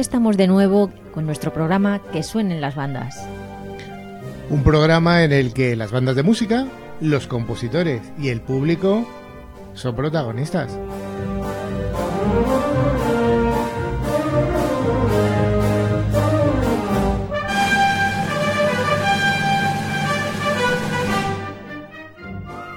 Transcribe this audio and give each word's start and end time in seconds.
Aquí 0.00 0.06
estamos 0.06 0.38
de 0.38 0.46
nuevo 0.46 0.90
con 1.12 1.26
nuestro 1.26 1.52
programa 1.52 2.00
Que 2.10 2.22
suenen 2.22 2.62
las 2.62 2.74
bandas. 2.74 3.22
Un 4.48 4.62
programa 4.62 5.24
en 5.24 5.30
el 5.30 5.52
que 5.52 5.76
las 5.76 5.90
bandas 5.90 6.16
de 6.16 6.22
música, 6.22 6.66
los 7.02 7.26
compositores 7.26 8.00
y 8.18 8.30
el 8.30 8.40
público 8.40 9.06
son 9.74 9.94
protagonistas. 9.94 10.78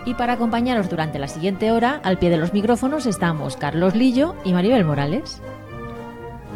Y 0.05 0.13
para 0.15 0.34
acompañaros 0.34 0.90
durante 0.90 1.20
la 1.20 1.29
siguiente 1.29 1.71
hora, 1.71 2.01
al 2.03 2.20
pie 2.20 2.29
de 2.29 2.37
los 2.37 2.51
micrófonos 2.51 3.05
estamos 3.05 3.55
Carlos 3.55 3.95
Lillo 3.95 4.35
y 4.43 4.51
Maribel 4.51 4.84
Morales. 4.84 5.41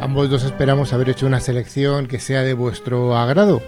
Ambos 0.00 0.30
dos 0.30 0.44
esperamos 0.44 0.92
haber 0.92 1.10
hecho 1.10 1.26
una 1.26 1.40
selección 1.40 2.06
que 2.06 2.20
sea 2.20 2.42
de 2.42 2.54
vuestro 2.54 3.16
agrado. 3.16 3.60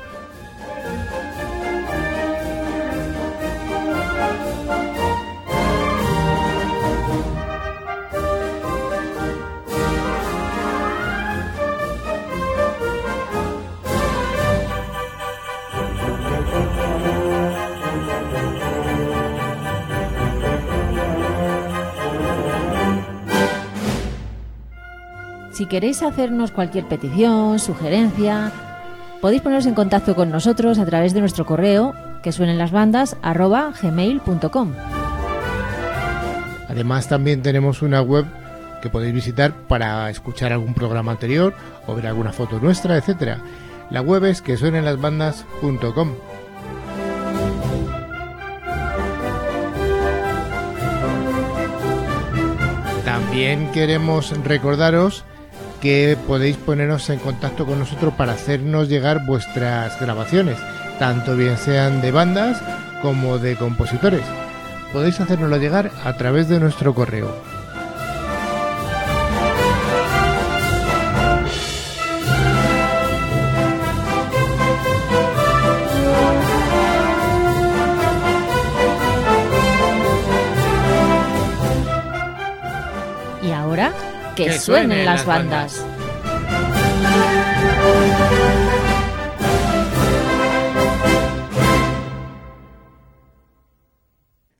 Queréis 25.70 26.02
hacernos 26.02 26.50
cualquier 26.50 26.86
petición, 26.86 27.60
sugerencia, 27.60 28.52
podéis 29.20 29.40
poneros 29.40 29.66
en 29.66 29.74
contacto 29.74 30.16
con 30.16 30.30
nosotros 30.30 30.80
a 30.80 30.84
través 30.84 31.14
de 31.14 31.20
nuestro 31.20 31.46
correo 31.46 31.94
que 32.24 32.32
suenen 32.32 32.58
las 32.58 32.72
bandas. 32.72 33.16
Además 36.68 37.08
también 37.08 37.42
tenemos 37.42 37.82
una 37.82 38.02
web 38.02 38.26
que 38.82 38.90
podéis 38.90 39.14
visitar 39.14 39.52
para 39.68 40.10
escuchar 40.10 40.52
algún 40.52 40.74
programa 40.74 41.12
anterior 41.12 41.54
o 41.86 41.94
ver 41.94 42.08
alguna 42.08 42.32
foto 42.32 42.58
nuestra, 42.58 42.96
etcétera. 42.96 43.38
La 43.90 44.00
web 44.00 44.24
es 44.24 44.42
que 44.42 44.56
suenenlasbandas.com. 44.56 46.14
También 53.04 53.70
queremos 53.70 54.36
recordaros 54.42 55.24
que 55.80 56.16
podéis 56.26 56.56
poneros 56.56 57.08
en 57.10 57.18
contacto 57.18 57.66
con 57.66 57.78
nosotros 57.78 58.14
para 58.14 58.32
hacernos 58.32 58.88
llegar 58.88 59.26
vuestras 59.26 59.98
grabaciones, 60.00 60.58
tanto 60.98 61.36
bien 61.36 61.56
sean 61.56 62.00
de 62.00 62.10
bandas 62.10 62.62
como 63.02 63.38
de 63.38 63.56
compositores. 63.56 64.22
Podéis 64.92 65.20
hacérnoslo 65.20 65.56
llegar 65.56 65.90
a 66.04 66.12
través 66.14 66.48
de 66.48 66.60
nuestro 66.60 66.94
correo. 66.94 67.59
Que, 84.44 84.58
suenen, 84.58 85.04
las 85.04 85.26
bandas. 85.26 85.84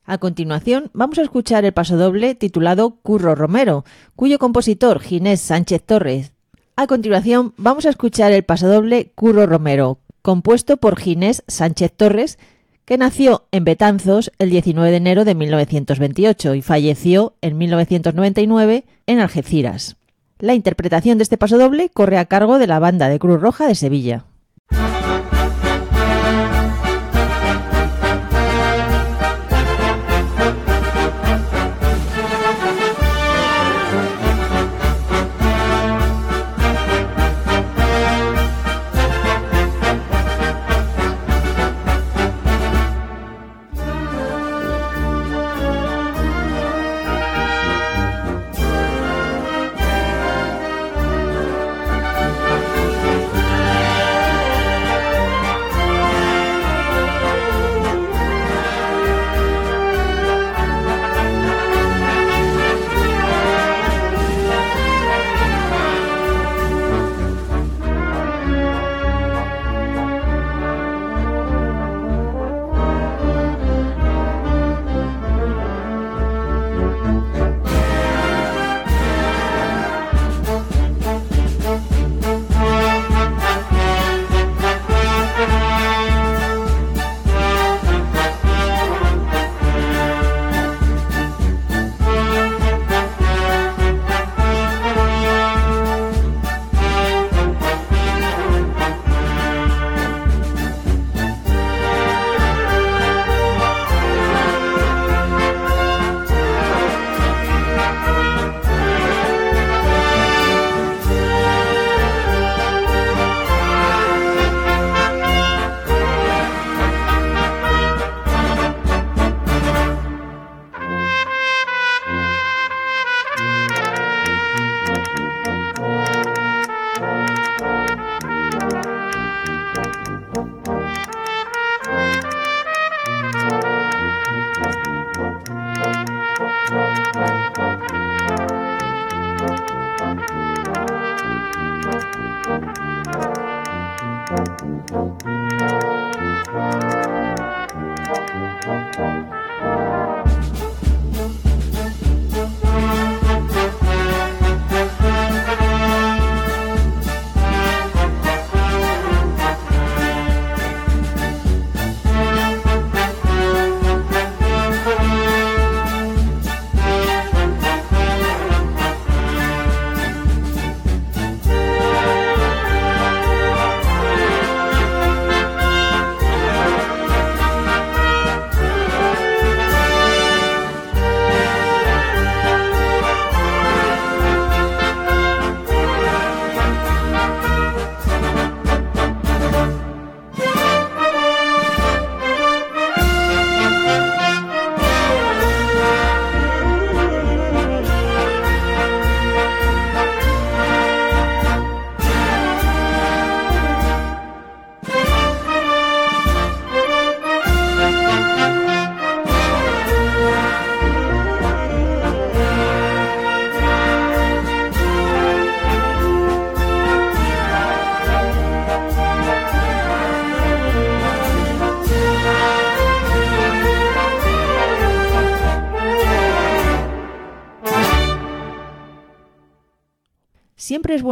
A 0.05 0.17
continuación, 0.17 0.91
vamos 0.93 1.17
a 1.19 1.21
escuchar 1.21 1.63
el 1.65 1.71
pasodoble 1.71 2.35
titulado 2.35 2.97
Curro 3.01 3.33
Romero, 3.33 3.85
cuyo 4.15 4.39
compositor 4.39 4.99
Ginés 4.99 5.39
Sánchez 5.39 5.83
Torres. 5.85 6.33
A 6.75 6.85
continuación, 6.85 7.53
vamos 7.57 7.85
a 7.85 7.89
escuchar 7.89 8.31
el 8.33 8.43
pasodoble 8.43 9.13
Curro 9.15 9.45
Romero, 9.45 9.99
compuesto 10.21 10.77
por 10.77 10.99
Ginés 10.99 11.43
Sánchez 11.47 11.93
Torres, 11.95 12.37
que 12.91 12.97
nació 12.97 13.45
en 13.53 13.63
Betanzos 13.63 14.33
el 14.37 14.49
19 14.49 14.91
de 14.91 14.97
enero 14.97 15.23
de 15.23 15.33
1928 15.33 16.55
y 16.55 16.61
falleció 16.61 17.35
en 17.39 17.57
1999 17.57 18.83
en 19.07 19.19
Algeciras. 19.21 19.95
La 20.39 20.55
interpretación 20.55 21.17
de 21.17 21.23
este 21.23 21.37
pasodoble 21.37 21.87
corre 21.87 22.17
a 22.17 22.25
cargo 22.25 22.59
de 22.59 22.67
la 22.67 22.79
banda 22.79 23.07
de 23.07 23.17
Cruz 23.17 23.39
Roja 23.39 23.65
de 23.65 23.75
Sevilla. 23.75 24.25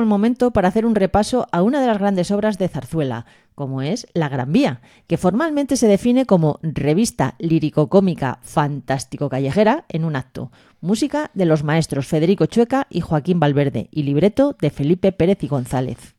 Momento 0.09 0.51
para 0.51 0.67
hacer 0.67 0.85
un 0.85 0.95
repaso 0.95 1.47
a 1.53 1.61
una 1.61 1.79
de 1.79 1.87
las 1.87 1.99
grandes 1.99 2.31
obras 2.31 2.57
de 2.57 2.67
Zarzuela, 2.67 3.25
como 3.55 3.81
es 3.81 4.07
La 4.13 4.27
Gran 4.27 4.51
Vía, 4.51 4.81
que 5.07 5.17
formalmente 5.17 5.77
se 5.77 5.87
define 5.87 6.25
como 6.25 6.59
revista 6.61 7.35
lírico-cómica 7.39 8.39
fantástico-callejera 8.41 9.85
en 9.87 10.03
un 10.03 10.17
acto, 10.17 10.51
música 10.81 11.31
de 11.33 11.45
los 11.45 11.63
maestros 11.63 12.07
Federico 12.07 12.45
Chueca 12.45 12.87
y 12.89 13.01
Joaquín 13.01 13.39
Valverde 13.39 13.87
y 13.91 14.03
libreto 14.03 14.57
de 14.59 14.69
Felipe 14.69 15.11
Pérez 15.11 15.43
y 15.43 15.47
González. 15.47 16.15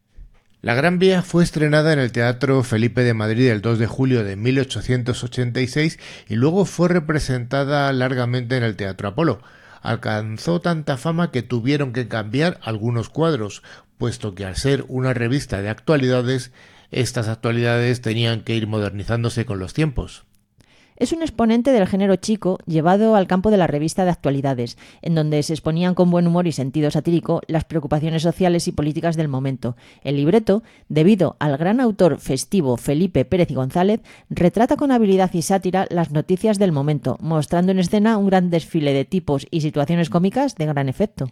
La 0.62 0.74
Gran 0.74 0.98
Vía 0.98 1.22
fue 1.22 1.42
estrenada 1.42 1.94
en 1.94 1.98
el 1.98 2.12
Teatro 2.12 2.62
Felipe 2.62 3.02
de 3.02 3.14
Madrid 3.14 3.48
el 3.48 3.62
2 3.62 3.78
de 3.78 3.86
julio 3.86 4.24
de 4.24 4.36
1886 4.36 5.98
y 6.28 6.34
luego 6.34 6.66
fue 6.66 6.88
representada 6.88 7.90
largamente 7.94 8.58
en 8.58 8.62
el 8.62 8.76
Teatro 8.76 9.08
Apolo. 9.08 9.40
Alcanzó 9.80 10.60
tanta 10.60 10.96
fama 10.96 11.30
que 11.30 11.42
tuvieron 11.42 11.92
que 11.92 12.08
cambiar 12.08 12.58
algunos 12.62 13.08
cuadros, 13.08 13.62
puesto 13.98 14.34
que 14.34 14.44
al 14.44 14.56
ser 14.56 14.84
una 14.88 15.14
revista 15.14 15.62
de 15.62 15.68
actualidades, 15.68 16.52
estas 16.90 17.28
actualidades 17.28 18.00
tenían 18.00 18.42
que 18.42 18.54
ir 18.54 18.66
modernizándose 18.66 19.46
con 19.46 19.58
los 19.58 19.74
tiempos. 19.74 20.24
Es 21.00 21.12
un 21.12 21.22
exponente 21.22 21.72
del 21.72 21.86
género 21.86 22.16
chico 22.16 22.58
llevado 22.66 23.16
al 23.16 23.26
campo 23.26 23.50
de 23.50 23.56
la 23.56 23.66
revista 23.66 24.04
de 24.04 24.10
actualidades, 24.10 24.76
en 25.00 25.14
donde 25.14 25.42
se 25.42 25.54
exponían 25.54 25.94
con 25.94 26.10
buen 26.10 26.26
humor 26.26 26.46
y 26.46 26.52
sentido 26.52 26.90
satírico 26.90 27.40
las 27.46 27.64
preocupaciones 27.64 28.22
sociales 28.22 28.68
y 28.68 28.72
políticas 28.72 29.16
del 29.16 29.26
momento. 29.26 29.78
El 30.04 30.16
libreto, 30.16 30.62
debido 30.90 31.36
al 31.38 31.56
gran 31.56 31.80
autor 31.80 32.18
festivo 32.18 32.76
Felipe 32.76 33.24
Pérez 33.24 33.50
y 33.50 33.54
González, 33.54 34.02
retrata 34.28 34.76
con 34.76 34.92
habilidad 34.92 35.32
y 35.32 35.40
sátira 35.40 35.86
las 35.88 36.10
noticias 36.10 36.58
del 36.58 36.70
momento, 36.70 37.16
mostrando 37.22 37.72
en 37.72 37.78
escena 37.78 38.18
un 38.18 38.26
gran 38.26 38.50
desfile 38.50 38.92
de 38.92 39.06
tipos 39.06 39.46
y 39.50 39.62
situaciones 39.62 40.10
cómicas 40.10 40.56
de 40.56 40.66
gran 40.66 40.90
efecto. 40.90 41.30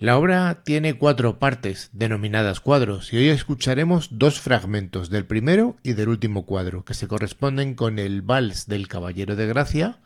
La 0.00 0.16
obra 0.16 0.62
tiene 0.62 0.94
cuatro 0.94 1.40
partes, 1.40 1.90
denominadas 1.92 2.60
cuadros, 2.60 3.12
y 3.12 3.16
hoy 3.16 3.30
escucharemos 3.30 4.10
dos 4.12 4.38
fragmentos 4.38 5.10
del 5.10 5.26
primero 5.26 5.74
y 5.82 5.94
del 5.94 6.08
último 6.08 6.46
cuadro, 6.46 6.84
que 6.84 6.94
se 6.94 7.08
corresponden 7.08 7.74
con 7.74 7.98
el 7.98 8.22
Vals 8.22 8.68
del 8.68 8.86
Caballero 8.86 9.34
de 9.34 9.48
Gracia 9.48 9.98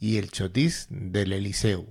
y 0.00 0.16
el 0.16 0.30
Chotis 0.30 0.86
del 0.88 1.34
Eliseo. 1.34 1.84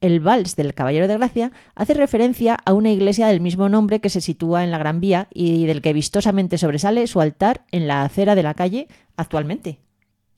El 0.00 0.20
Vals 0.20 0.54
del 0.54 0.74
Caballero 0.74 1.08
de 1.08 1.16
Gracia 1.18 1.50
hace 1.74 1.92
referencia 1.92 2.54
a 2.54 2.72
una 2.72 2.92
iglesia 2.92 3.26
del 3.26 3.40
mismo 3.40 3.68
nombre 3.68 4.00
que 4.00 4.08
se 4.08 4.20
sitúa 4.20 4.62
en 4.62 4.70
la 4.70 4.78
Gran 4.78 5.00
Vía 5.00 5.26
y 5.34 5.66
del 5.66 5.82
que 5.82 5.92
vistosamente 5.92 6.56
sobresale 6.56 7.08
su 7.08 7.20
altar 7.20 7.64
en 7.72 7.88
la 7.88 8.04
acera 8.04 8.36
de 8.36 8.44
la 8.44 8.54
calle 8.54 8.86
actualmente. 9.16 9.80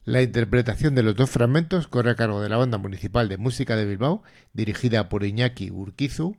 La 0.08 0.22
interpretación 0.22 0.94
de 0.94 1.02
los 1.02 1.16
dos 1.16 1.28
fragmentos 1.28 1.86
corre 1.86 2.12
a 2.12 2.14
cargo 2.14 2.40
de 2.40 2.48
la 2.48 2.56
Banda 2.56 2.78
Municipal 2.78 3.28
de 3.28 3.36
Música 3.36 3.76
de 3.76 3.84
Bilbao, 3.84 4.22
dirigida 4.54 5.10
por 5.10 5.22
Iñaki 5.22 5.70
Urquizu, 5.70 6.34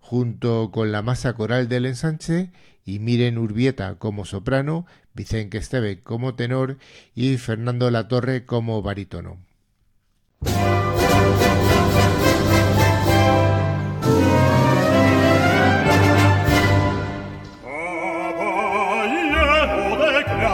junto 0.00 0.72
con 0.72 0.90
la 0.90 1.02
masa 1.02 1.34
coral 1.34 1.68
del 1.68 1.86
ensanche 1.86 2.50
y 2.84 2.98
Miren 2.98 3.38
Urbieta 3.38 3.94
como 3.94 4.24
soprano, 4.24 4.86
Vicente 5.14 5.58
Esteve 5.58 6.02
como 6.02 6.34
tenor 6.34 6.78
y 7.14 7.36
Fernando 7.36 7.92
Latorre 7.92 8.44
como 8.44 8.82
barítono. 8.82 9.38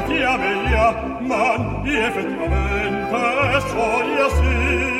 mia, 0.06 0.36
via 0.36 0.62
mia, 0.62 0.86
man, 1.20 1.82
effettivamente, 1.86 3.60
soia 3.68 4.28
sì. 4.30 4.98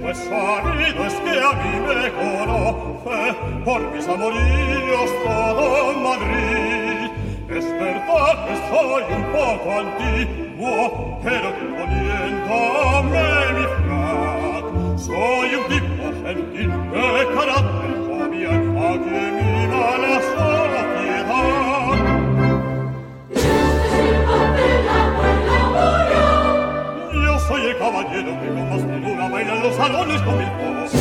Questa 0.00 0.60
vita 0.76 1.08
schia 1.08 1.50
di 1.62 1.74
me 1.86 2.10
conoffe, 2.18 3.36
por 3.64 3.80
mis 3.92 4.06
amoríos 4.08 5.10
todo 5.24 5.92
Madrid. 6.00 7.10
Es 7.48 7.66
verdad 7.78 8.34
que 8.46 8.54
soy 8.70 9.02
un 9.18 9.24
poco 9.30 9.68
antiguo, 9.78 11.20
pero 11.22 11.48
que 11.54 11.64
poniendo 11.76 13.02
me 13.12 13.52
mi 13.56 13.66
frac. 13.76 14.64
Soy 14.98 15.54
un 15.54 15.64
tipo 15.68 16.04
gentil 16.24 16.70
de 16.92 17.26
carácter 17.34 17.92
jovial, 18.08 18.62
a 18.78 18.92
que 19.04 19.20
mi 19.36 19.66
mala 19.66 20.20
soy. 20.34 20.69
El 27.70 27.78
caballero 27.78 28.40
que 28.40 28.48
con 28.48 28.68
más 28.68 28.80
figura 28.80 29.28
baila 29.28 29.54
en 29.54 29.62
los 29.62 29.76
salones 29.76 30.22
con 30.22 30.38
mi 30.38 30.44
voz. 30.44 30.92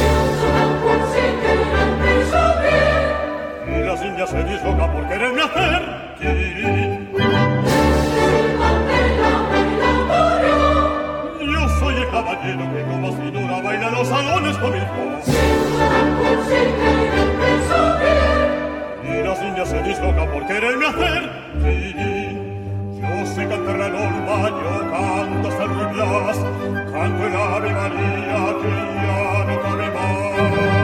Y 3.65 3.83
las 3.83 4.05
indias 4.05 4.29
se 4.29 4.43
dislocan 4.43 4.91
por 4.93 5.07
quererme 5.07 5.41
hacer 5.41 5.81
king. 6.19 7.07
Yo 11.41 11.69
soy 11.79 11.95
el 11.95 12.09
caballero 12.11 12.71
que 12.71 12.83
con 12.83 13.01
más 13.01 13.15
figura 13.15 13.61
baila 13.63 13.87
en 13.87 13.93
los 13.95 14.07
salones 14.07 14.57
con 14.57 14.71
mi 14.71 14.79
voz. 14.79 15.27
Y 19.03 19.23
las 19.23 19.41
indias 19.41 19.69
se 19.69 19.81
dislocan 19.81 20.31
por 20.31 20.45
quererme 20.45 20.85
hacer 20.85 21.29
king. 21.63 22.28
se 23.33 23.47
canterà 23.47 23.87
nel 23.87 24.23
bagno 24.23 24.89
canto 24.89 25.49
San 25.51 25.67
Luis 25.67 25.91
Blas, 25.93 26.37
canto 26.91 27.27
l'Ave 27.27 27.71
Maria 27.71 28.55
che 28.59 28.67
gli 28.67 29.07
amico 29.07 29.69
mi 29.75 29.89
va. 29.91 30.78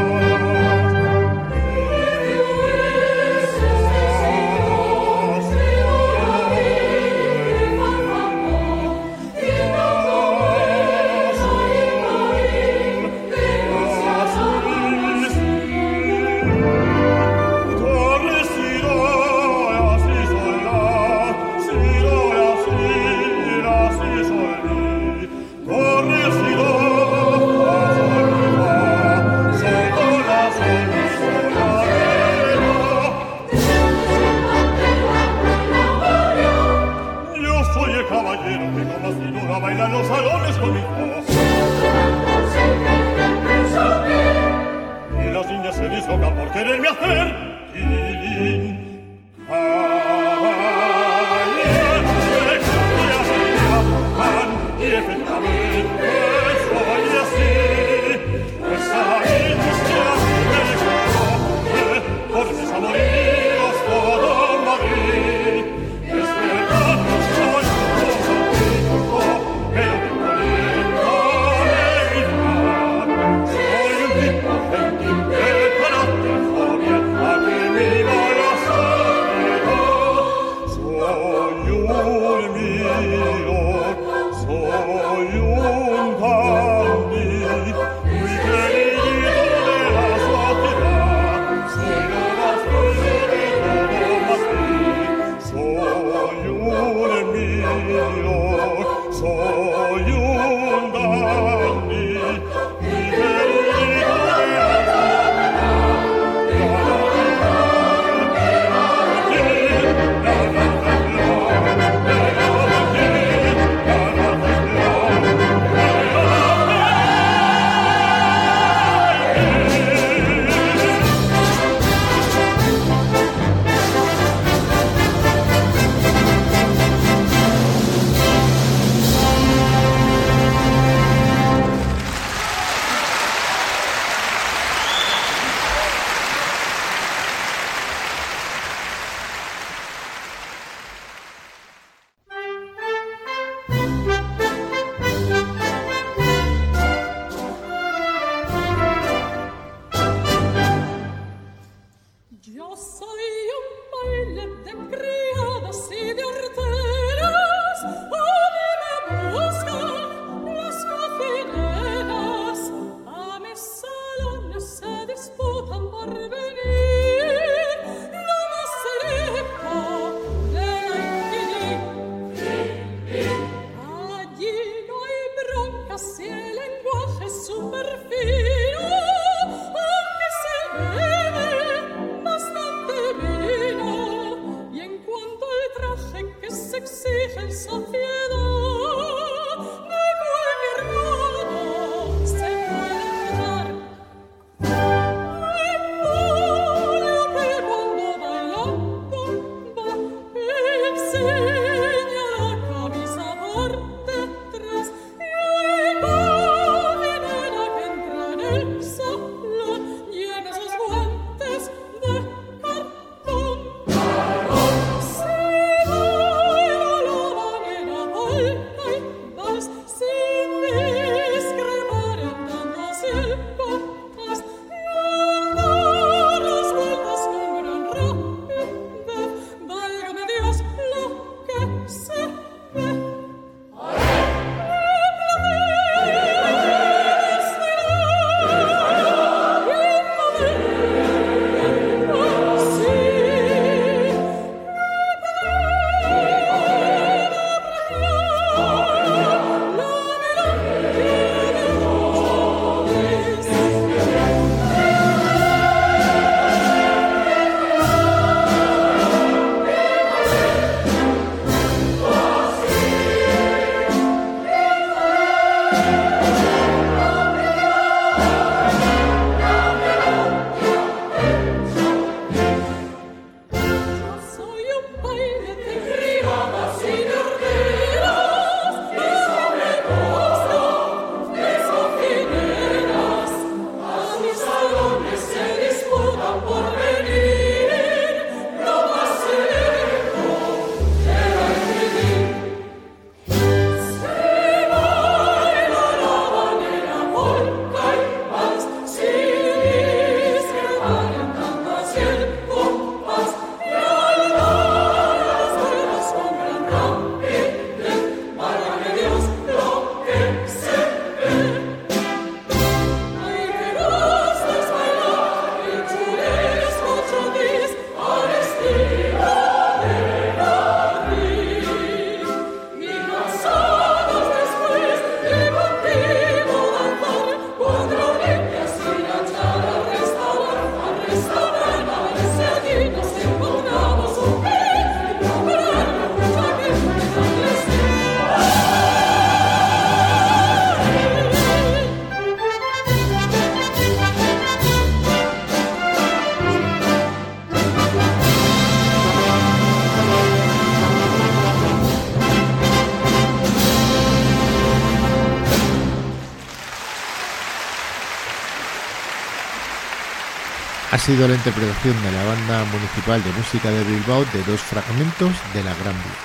Sido 361.05 361.27
la 361.27 361.35
interpretación 361.35 361.93
de 362.01 362.11
la 362.11 362.23
Banda 362.23 362.65
Municipal 362.65 363.23
de 363.23 363.31
Música 363.33 363.69
de 363.69 363.83
Bilbao 363.83 364.25
de 364.25 364.41
dos 364.51 364.59
fragmentos 364.59 365.33
de 365.53 365.63
la 365.63 365.75
Gran 365.75 365.93
Vía. 365.93 366.15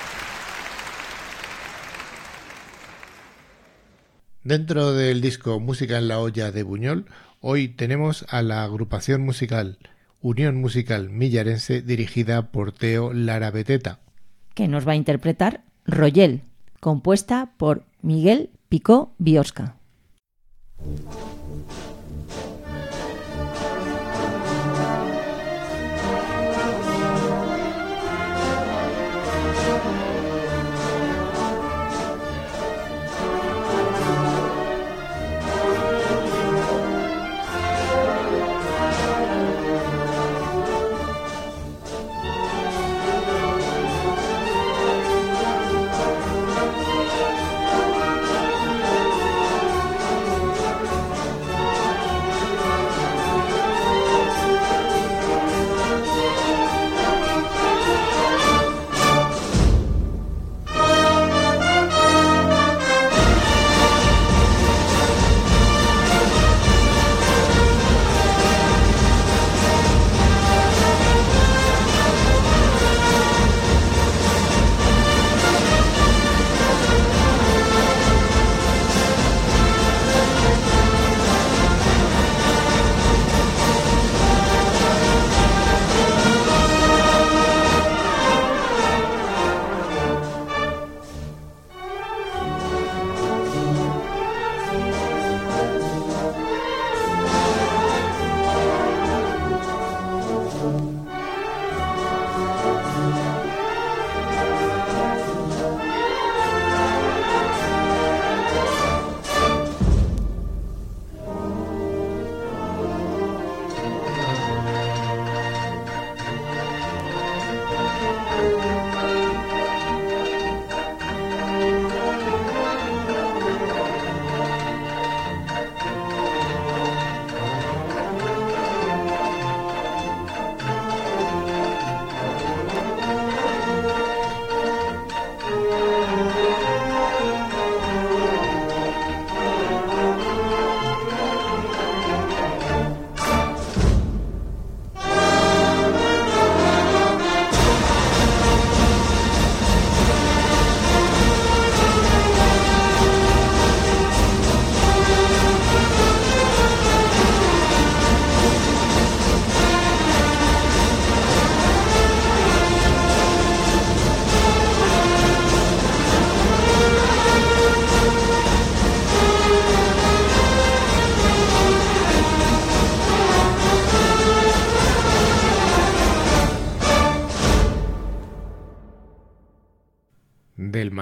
Dentro 4.43 4.93
del 4.93 5.21
disco 5.21 5.59
Música 5.59 5.99
en 5.99 6.07
la 6.07 6.19
olla 6.19 6.51
de 6.51 6.63
Buñol, 6.63 7.05
hoy 7.41 7.67
tenemos 7.67 8.25
a 8.29 8.41
la 8.41 8.63
agrupación 8.63 9.21
musical 9.21 9.77
Unión 10.19 10.55
Musical 10.55 11.11
Millarense 11.11 11.83
dirigida 11.83 12.51
por 12.51 12.71
Teo 12.71 13.13
Lara 13.13 13.51
Beteta. 13.51 13.99
Que 14.55 14.67
nos 14.67 14.87
va 14.87 14.93
a 14.93 14.95
interpretar 14.95 15.63
Royel, 15.85 16.41
compuesta 16.79 17.51
por 17.57 17.85
Miguel 18.01 18.49
Picó 18.67 19.13
Biosca. 19.19 19.75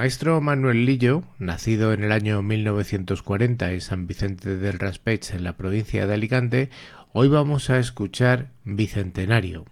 Maestro 0.10 0.42
Manuel 0.42 0.88
Lillo, 0.88 1.22
nacido 1.38 1.94
en 1.94 2.04
el 2.04 2.12
año 2.12 2.42
1940 2.42 3.74
en 3.74 3.80
San 3.80 4.08
Vicente 4.08 4.58
del 4.58 4.80
Raspeig, 4.80 5.20
en 5.34 5.44
la 5.44 5.56
provincia 5.56 6.08
de 6.08 6.16
Alicante, 6.16 6.72
hoy 7.14 7.28
vamos 7.28 7.70
a 7.70 7.78
escuchar 7.78 8.48
Bicentenario. 8.64 9.66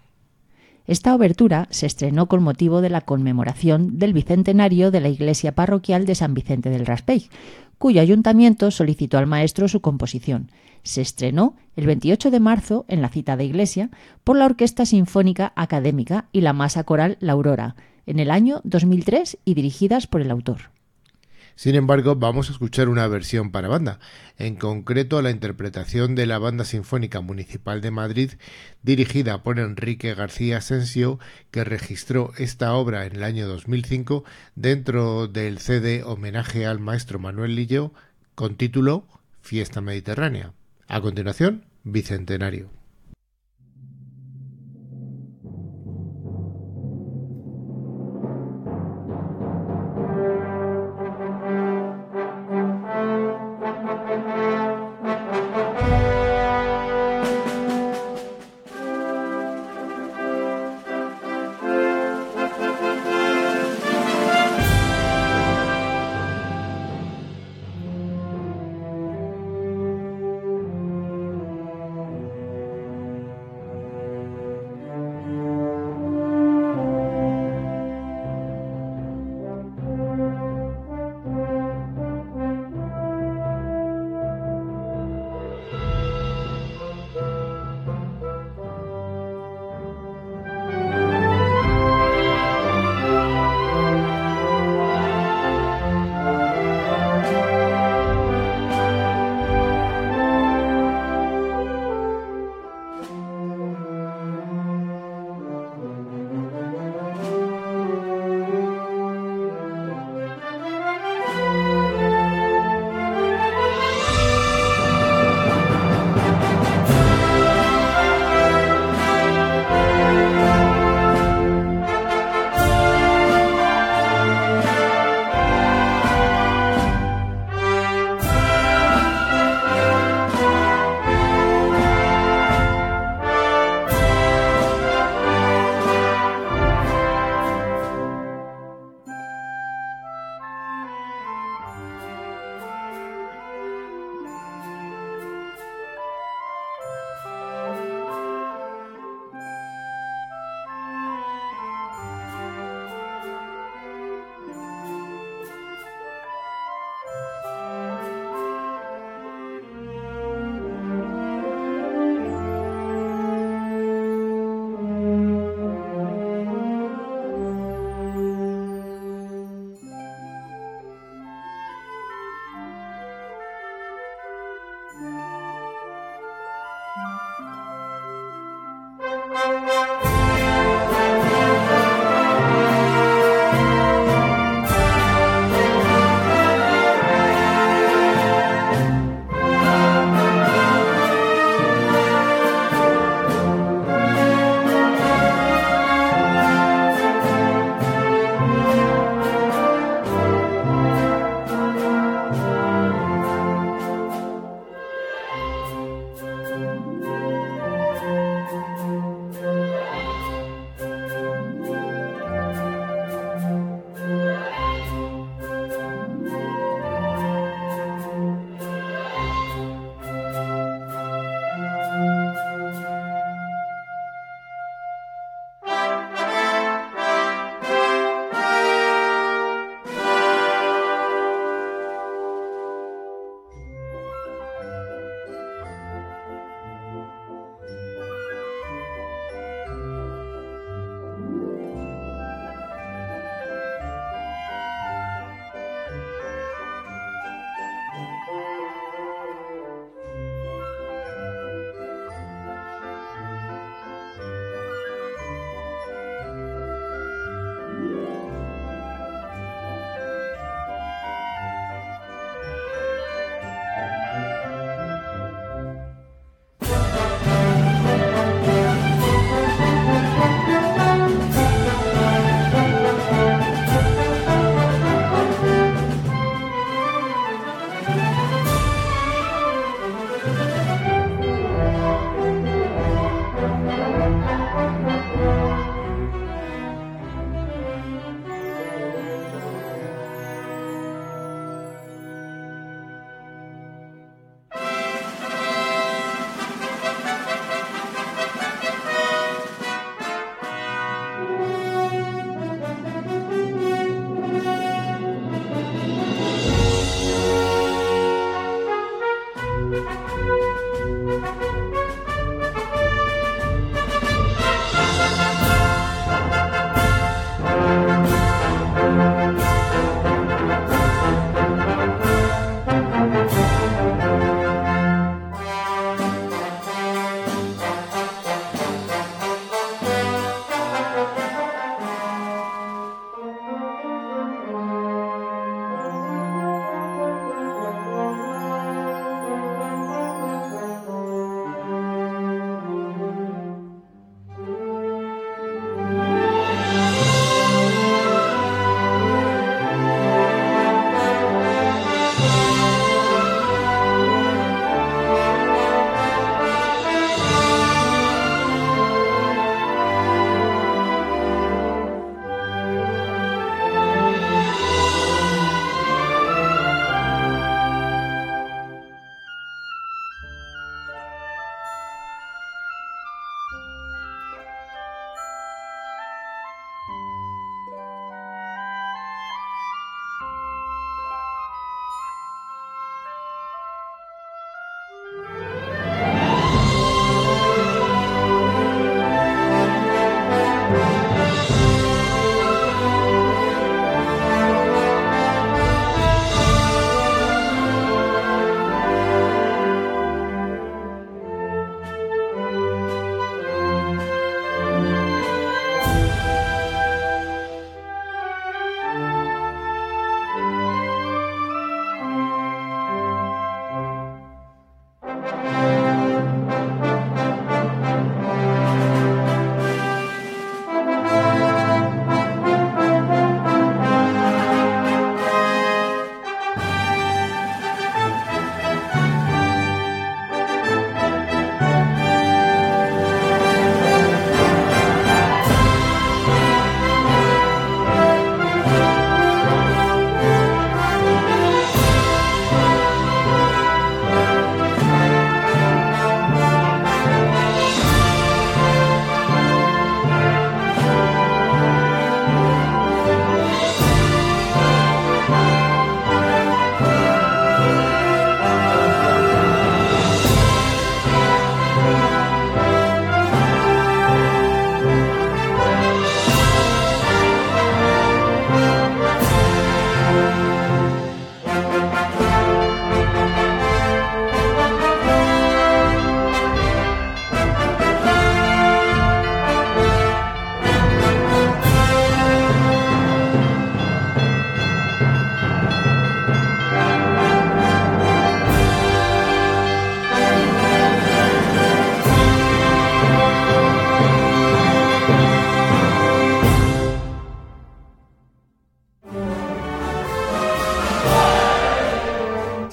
Esta 0.86 1.12
obertura 1.12 1.66
se 1.70 1.86
estrenó 1.86 2.28
con 2.28 2.44
motivo 2.44 2.80
de 2.82 2.88
la 2.88 3.00
conmemoración 3.00 3.98
del 3.98 4.12
bicentenario 4.12 4.92
de 4.92 5.00
la 5.00 5.08
iglesia 5.08 5.56
parroquial 5.56 6.06
de 6.06 6.14
San 6.14 6.34
Vicente 6.34 6.70
del 6.70 6.86
Raspeig, 6.86 7.28
cuyo 7.76 8.00
ayuntamiento 8.00 8.70
solicitó 8.70 9.18
al 9.18 9.26
maestro 9.26 9.66
su 9.66 9.80
composición. 9.80 10.52
Se 10.84 11.00
estrenó 11.00 11.56
el 11.74 11.86
28 11.86 12.30
de 12.30 12.38
marzo 12.38 12.84
en 12.86 13.02
la 13.02 13.08
cita 13.08 13.36
de 13.36 13.44
iglesia 13.44 13.90
por 14.22 14.36
la 14.36 14.44
Orquesta 14.46 14.86
Sinfónica 14.86 15.52
Académica 15.56 16.26
y 16.30 16.42
la 16.42 16.52
Masa 16.52 16.84
Coral 16.84 17.16
La 17.18 17.32
Aurora, 17.32 17.74
en 18.08 18.20
el 18.20 18.30
año 18.30 18.62
2003 18.64 19.38
y 19.44 19.54
dirigidas 19.54 20.06
por 20.06 20.22
el 20.22 20.30
autor. 20.30 20.70
Sin 21.54 21.74
embargo, 21.74 22.14
vamos 22.14 22.48
a 22.48 22.52
escuchar 22.52 22.88
una 22.88 23.06
versión 23.08 23.50
para 23.50 23.66
banda, 23.66 23.98
en 24.38 24.54
concreto 24.54 25.20
la 25.22 25.32
interpretación 25.32 26.14
de 26.14 26.24
la 26.24 26.38
Banda 26.38 26.64
Sinfónica 26.64 27.20
Municipal 27.20 27.80
de 27.80 27.90
Madrid, 27.90 28.30
dirigida 28.82 29.42
por 29.42 29.58
Enrique 29.58 30.14
García 30.14 30.58
Asensio, 30.58 31.18
que 31.50 31.64
registró 31.64 32.32
esta 32.38 32.72
obra 32.74 33.06
en 33.06 33.16
el 33.16 33.24
año 33.24 33.48
2005 33.48 34.22
dentro 34.54 35.26
del 35.26 35.58
CD 35.58 36.04
Homenaje 36.04 36.64
al 36.64 36.78
Maestro 36.78 37.18
Manuel 37.18 37.56
Lillo, 37.56 37.92
con 38.36 38.54
título 38.54 39.08
Fiesta 39.42 39.80
Mediterránea. 39.80 40.52
A 40.86 41.00
continuación, 41.00 41.64
Bicentenario. 41.82 42.77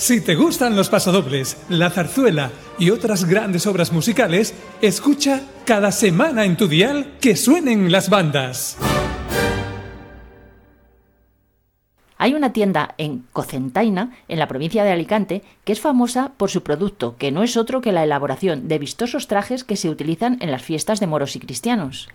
Si 0.06 0.22
te 0.22 0.36
gustan 0.36 0.76
los 0.76 0.90
pasodobles, 0.90 1.58
la 1.68 1.90
zarzuela 1.90 2.52
y 2.78 2.92
otras 2.92 3.26
grandes 3.26 3.66
obras 3.66 3.92
musicales, 3.92 4.54
escucha 4.80 5.42
cada 5.66 5.92
semana 5.92 6.46
en 6.46 6.58
tu 6.58 6.68
dial 6.68 7.14
que 7.20 7.36
suenen 7.36 7.92
las 7.92 8.12
bandas. 8.12 8.78
Hay 12.20 12.36
una 12.36 12.54
tienda 12.54 12.94
en 13.00 13.26
Cocentaina, 13.34 14.16
en 14.28 14.38
la 14.38 14.48
provincia 14.48 14.84
de 14.84 14.92
Alicante, 14.92 15.42
que 15.64 15.74
es 15.74 15.82
famosa 15.82 16.34
por 16.38 16.52
su 16.52 16.62
producto, 16.62 17.18
que 17.18 17.32
no 17.32 17.42
es 17.42 17.58
otro 17.58 17.82
que 17.82 17.92
la 17.92 18.04
elaboración 18.04 18.68
de 18.68 18.78
vistosos 18.78 19.26
trajes 19.26 19.64
que 19.64 19.76
se 19.76 19.90
utilizan 19.90 20.38
en 20.40 20.52
las 20.52 20.62
fiestas 20.62 21.00
de 21.00 21.08
moros 21.08 21.36
y 21.36 21.40
cristianos. 21.40 22.10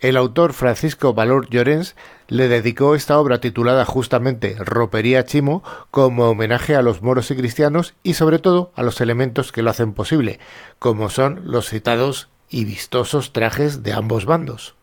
El 0.00 0.16
autor 0.16 0.52
Francisco 0.52 1.14
Valor 1.14 1.48
Llorens 1.48 1.96
le 2.28 2.48
dedicó 2.48 2.94
esta 2.94 3.18
obra 3.18 3.40
titulada 3.40 3.84
justamente 3.84 4.56
Ropería 4.58 5.24
Chimo 5.24 5.62
como 5.90 6.28
homenaje 6.28 6.76
a 6.76 6.82
los 6.82 7.02
moros 7.02 7.30
y 7.30 7.36
cristianos 7.36 7.94
y 8.02 8.14
sobre 8.14 8.38
todo 8.38 8.72
a 8.74 8.82
los 8.82 9.00
elementos 9.00 9.52
que 9.52 9.62
lo 9.62 9.70
hacen 9.70 9.92
posible, 9.92 10.40
como 10.78 11.10
son 11.10 11.42
los 11.44 11.68
citados 11.68 12.28
y 12.50 12.64
vistosos 12.64 13.32
trajes 13.32 13.82
de 13.82 13.92
ambos 13.92 14.26
bandos. 14.26 14.74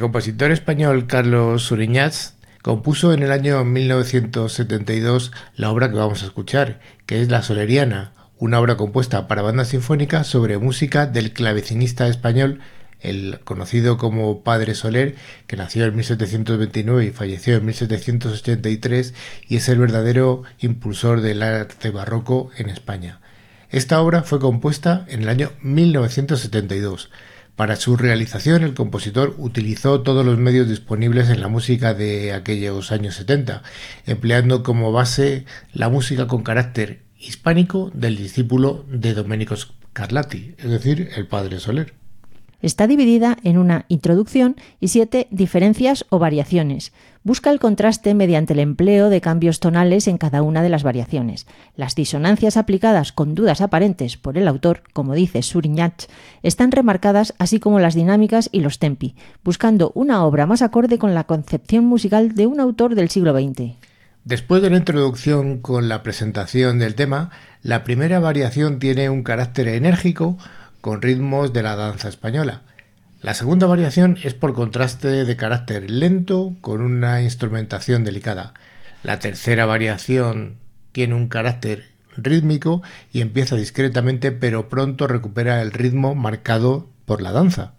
Compositor 0.00 0.50
español 0.50 1.06
Carlos 1.06 1.62
Suriñats 1.62 2.34
compuso 2.62 3.12
en 3.12 3.22
el 3.22 3.32
año 3.32 3.64
1972 3.64 5.32
la 5.56 5.70
obra 5.70 5.90
que 5.90 5.96
vamos 5.96 6.22
a 6.22 6.26
escuchar, 6.26 6.80
que 7.06 7.22
es 7.22 7.30
La 7.30 7.42
Soleriana, 7.42 8.12
una 8.38 8.58
obra 8.58 8.76
compuesta 8.76 9.28
para 9.28 9.42
banda 9.42 9.64
sinfónica 9.64 10.24
sobre 10.24 10.58
música 10.58 11.06
del 11.06 11.32
clavecinista 11.32 12.08
español, 12.08 12.60
el 13.00 13.40
conocido 13.44 13.96
como 13.96 14.42
Padre 14.42 14.74
Soler, 14.74 15.16
que 15.46 15.56
nació 15.56 15.84
en 15.84 15.94
1729 15.94 17.04
y 17.04 17.10
falleció 17.10 17.56
en 17.56 17.66
1783 17.66 19.14
y 19.48 19.56
es 19.56 19.68
el 19.68 19.78
verdadero 19.78 20.42
impulsor 20.58 21.20
del 21.20 21.42
arte 21.42 21.90
barroco 21.90 22.50
en 22.56 22.70
España. 22.70 23.20
Esta 23.70 24.00
obra 24.00 24.22
fue 24.22 24.40
compuesta 24.40 25.04
en 25.08 25.22
el 25.22 25.28
año 25.28 25.52
1972 25.62 27.10
para 27.60 27.76
su 27.76 27.98
realización, 27.98 28.62
el 28.62 28.72
compositor 28.72 29.34
utilizó 29.36 30.00
todos 30.00 30.24
los 30.24 30.38
medios 30.38 30.66
disponibles 30.66 31.28
en 31.28 31.42
la 31.42 31.48
música 31.48 31.92
de 31.92 32.32
aquellos 32.32 32.90
años 32.90 33.16
70, 33.16 33.62
empleando 34.06 34.62
como 34.62 34.92
base 34.92 35.44
la 35.74 35.90
música 35.90 36.26
con 36.26 36.42
carácter 36.42 37.02
hispánico 37.18 37.90
del 37.92 38.16
discípulo 38.16 38.86
de 38.88 39.12
Domenico 39.12 39.56
Scarlatti, 39.58 40.54
es 40.56 40.70
decir, 40.70 41.10
el 41.14 41.26
padre 41.26 41.60
Soler. 41.60 41.92
Está 42.62 42.86
dividida 42.86 43.36
en 43.44 43.58
una 43.58 43.84
introducción 43.88 44.56
y 44.80 44.88
siete 44.88 45.28
diferencias 45.30 46.06
o 46.08 46.18
variaciones. 46.18 46.94
Busca 47.22 47.50
el 47.50 47.60
contraste 47.60 48.14
mediante 48.14 48.54
el 48.54 48.60
empleo 48.60 49.10
de 49.10 49.20
cambios 49.20 49.60
tonales 49.60 50.08
en 50.08 50.16
cada 50.16 50.40
una 50.40 50.62
de 50.62 50.70
las 50.70 50.82
variaciones. 50.82 51.46
Las 51.76 51.94
disonancias 51.94 52.56
aplicadas 52.56 53.12
con 53.12 53.34
dudas 53.34 53.60
aparentes 53.60 54.16
por 54.16 54.38
el 54.38 54.48
autor, 54.48 54.82
como 54.94 55.14
dice 55.14 55.42
Suriñach, 55.42 56.06
están 56.42 56.72
remarcadas 56.72 57.34
así 57.38 57.60
como 57.60 57.78
las 57.78 57.94
dinámicas 57.94 58.48
y 58.52 58.60
los 58.60 58.78
tempi, 58.78 59.16
buscando 59.44 59.92
una 59.94 60.24
obra 60.24 60.46
más 60.46 60.62
acorde 60.62 60.98
con 60.98 61.14
la 61.14 61.24
concepción 61.24 61.84
musical 61.84 62.34
de 62.34 62.46
un 62.46 62.58
autor 62.58 62.94
del 62.94 63.10
siglo 63.10 63.38
XX. 63.38 63.74
Después 64.24 64.62
de 64.62 64.70
la 64.70 64.78
introducción 64.78 65.58
con 65.58 65.90
la 65.90 66.02
presentación 66.02 66.78
del 66.78 66.94
tema, 66.94 67.30
la 67.62 67.84
primera 67.84 68.18
variación 68.18 68.78
tiene 68.78 69.10
un 69.10 69.24
carácter 69.24 69.68
enérgico, 69.68 70.38
con 70.80 71.02
ritmos 71.02 71.52
de 71.52 71.62
la 71.62 71.76
danza 71.76 72.08
española. 72.08 72.62
La 73.22 73.34
segunda 73.34 73.66
variación 73.66 74.16
es 74.22 74.32
por 74.32 74.54
contraste 74.54 75.26
de 75.26 75.36
carácter 75.36 75.90
lento 75.90 76.56
con 76.62 76.80
una 76.80 77.20
instrumentación 77.20 78.02
delicada. 78.02 78.54
La 79.02 79.18
tercera 79.18 79.66
variación 79.66 80.56
tiene 80.92 81.14
un 81.14 81.28
carácter 81.28 81.84
rítmico 82.16 82.82
y 83.12 83.20
empieza 83.20 83.56
discretamente 83.56 84.32
pero 84.32 84.70
pronto 84.70 85.06
recupera 85.06 85.60
el 85.60 85.70
ritmo 85.72 86.14
marcado 86.14 86.88
por 87.04 87.20
la 87.20 87.32
danza. 87.32 87.74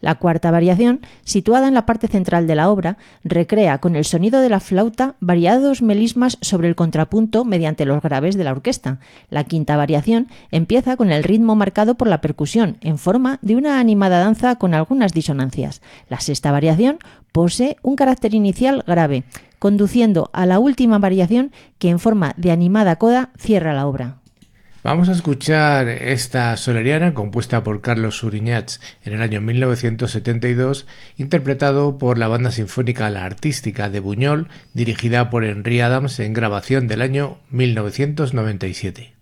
La 0.00 0.16
cuarta 0.16 0.50
variación, 0.50 1.00
situada 1.24 1.68
en 1.68 1.74
la 1.74 1.86
parte 1.86 2.08
central 2.08 2.46
de 2.46 2.54
la 2.54 2.70
obra, 2.70 2.98
recrea 3.24 3.78
con 3.78 3.96
el 3.96 4.04
sonido 4.04 4.40
de 4.40 4.48
la 4.48 4.60
flauta 4.60 5.14
variados 5.20 5.82
melismas 5.82 6.38
sobre 6.40 6.68
el 6.68 6.74
contrapunto 6.74 7.44
mediante 7.44 7.86
los 7.86 8.02
graves 8.02 8.36
de 8.36 8.44
la 8.44 8.52
orquesta. 8.52 8.98
La 9.30 9.44
quinta 9.44 9.76
variación 9.76 10.28
empieza 10.50 10.96
con 10.96 11.10
el 11.10 11.24
ritmo 11.24 11.56
marcado 11.56 11.94
por 11.96 12.08
la 12.08 12.20
percusión, 12.20 12.76
en 12.80 12.98
forma 12.98 13.38
de 13.42 13.56
una 13.56 13.80
animada 13.80 14.18
danza 14.18 14.56
con 14.56 14.74
algunas 14.74 15.12
disonancias. 15.12 15.82
La 16.08 16.20
sexta 16.20 16.52
variación 16.52 16.98
posee 17.32 17.76
un 17.82 17.96
carácter 17.96 18.34
inicial 18.34 18.84
grave, 18.86 19.24
conduciendo 19.58 20.30
a 20.32 20.46
la 20.46 20.58
última 20.58 20.98
variación 20.98 21.52
que 21.78 21.90
en 21.90 21.98
forma 21.98 22.34
de 22.36 22.50
animada 22.50 22.96
coda 22.96 23.30
cierra 23.38 23.74
la 23.74 23.86
obra. 23.86 24.18
Vamos 24.86 25.08
a 25.08 25.12
escuchar 25.14 25.88
esta 25.88 26.56
soleriana 26.56 27.12
compuesta 27.12 27.64
por 27.64 27.80
Carlos 27.80 28.18
Suriñats 28.18 28.80
en 29.04 29.14
el 29.14 29.20
año 29.20 29.40
1972, 29.40 30.86
interpretado 31.16 31.98
por 31.98 32.18
la 32.18 32.28
banda 32.28 32.52
sinfónica 32.52 33.10
La 33.10 33.24
Artística 33.24 33.90
de 33.90 33.98
Buñol, 33.98 34.46
dirigida 34.74 35.28
por 35.28 35.44
Henry 35.44 35.80
Adams 35.80 36.20
en 36.20 36.34
grabación 36.34 36.86
del 36.86 37.02
año 37.02 37.38
1997. 37.50 39.15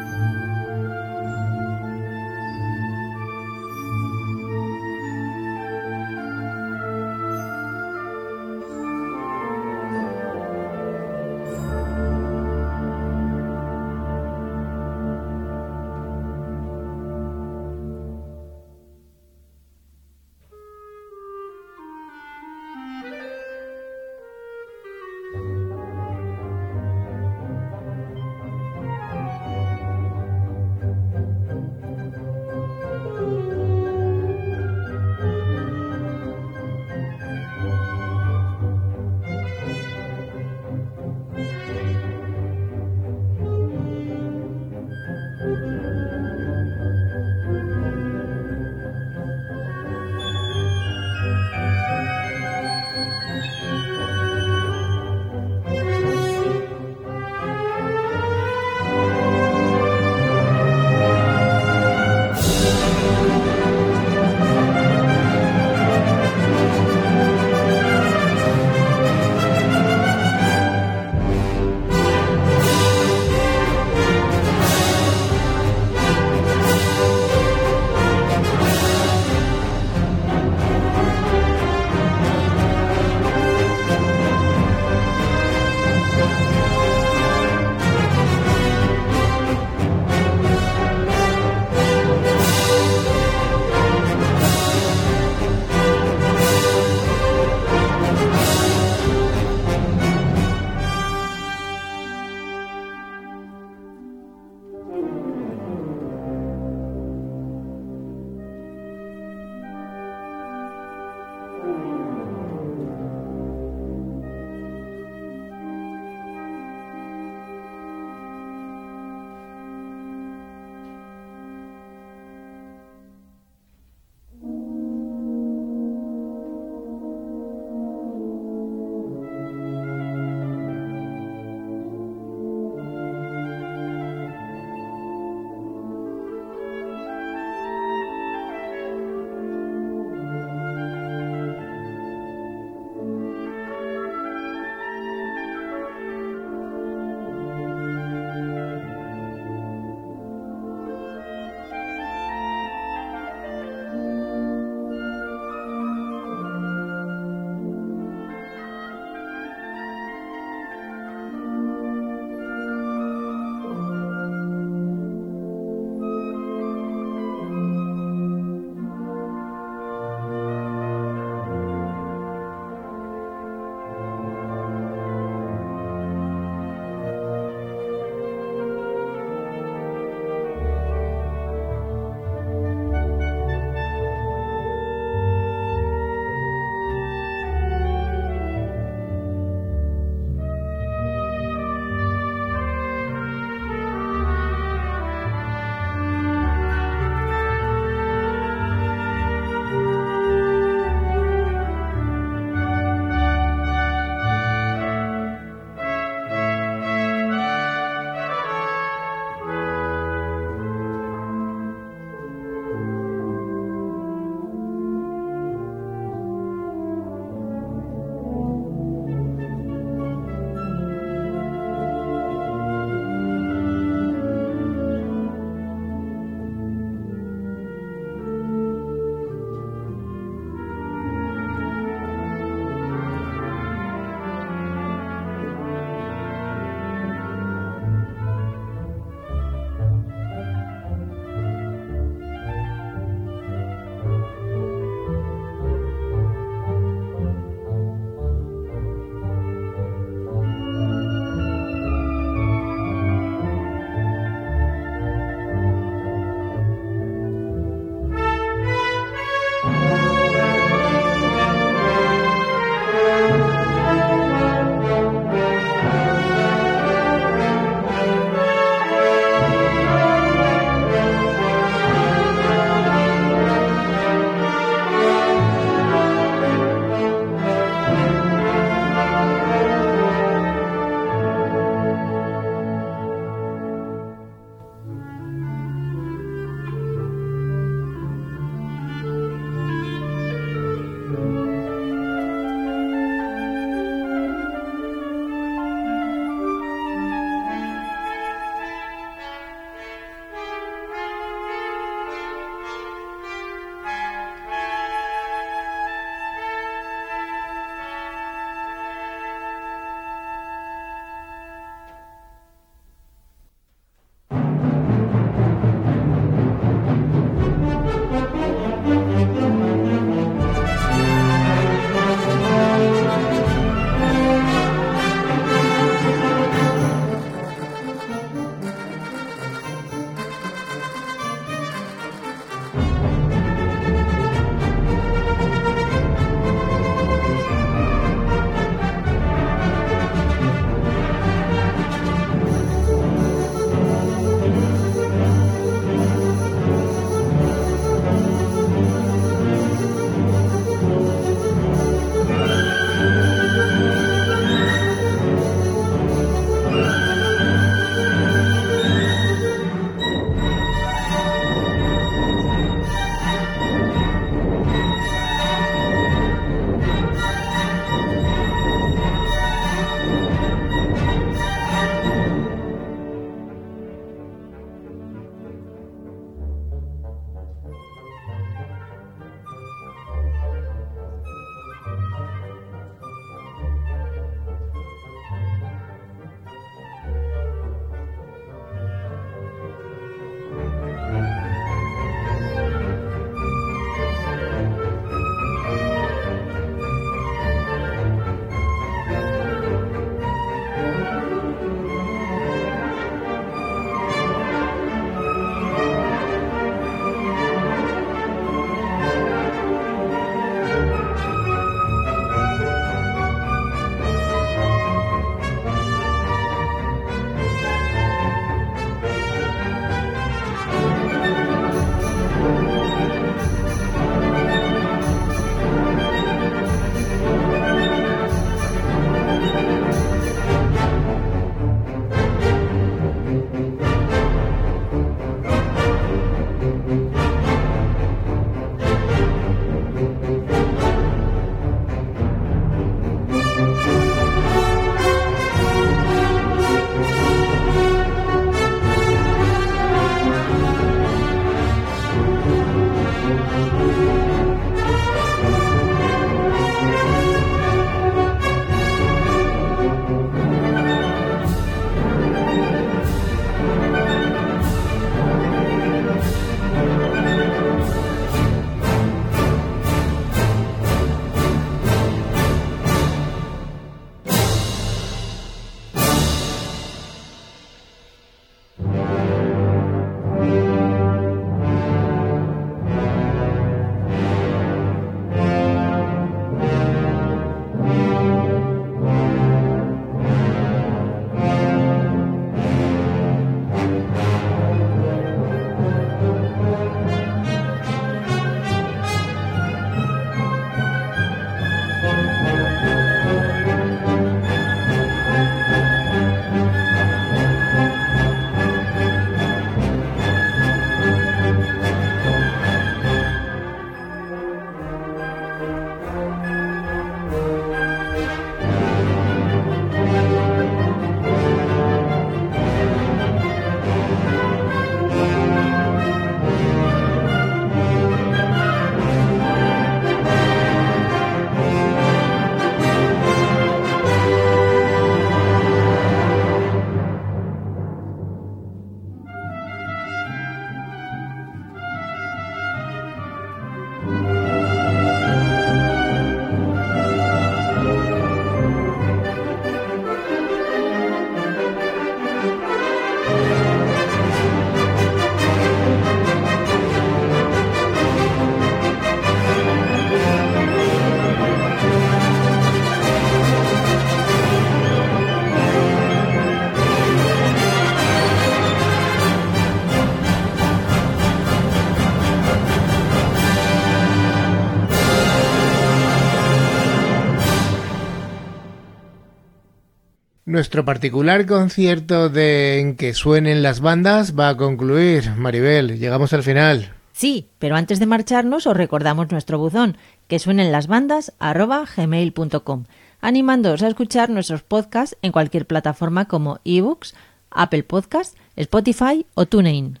Nuestro 580.58 580.84
particular 580.84 581.46
concierto 581.46 582.30
de 582.30 582.80
En 582.80 582.96
que 582.96 583.14
suenen 583.14 583.62
las 583.62 583.80
bandas 583.80 584.36
va 584.36 584.48
a 584.48 584.56
concluir. 584.56 585.30
Maribel, 585.36 586.00
llegamos 586.00 586.32
al 586.32 586.42
final. 586.42 586.92
Sí, 587.12 587.46
pero 587.60 587.76
antes 587.76 588.00
de 588.00 588.06
marcharnos 588.06 588.66
os 588.66 588.76
recordamos 588.76 589.30
nuestro 589.30 589.60
buzón, 589.60 589.96
que 590.26 590.40
suenen 590.40 590.72
las 590.72 590.88
bandas 590.88 591.32
arroba 591.38 591.84
gmail.com, 591.96 592.86
animándoos 593.20 593.84
a 593.84 593.86
escuchar 593.86 594.30
nuestros 594.30 594.64
podcasts 594.64 595.16
en 595.22 595.30
cualquier 595.30 595.64
plataforma 595.64 596.24
como 596.24 596.58
ebooks, 596.64 597.14
Apple 597.52 597.84
Podcasts, 597.84 598.36
Spotify 598.56 599.26
o 599.34 599.46
TuneIn. 599.46 600.00